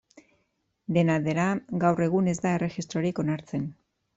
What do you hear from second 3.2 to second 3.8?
onartzen.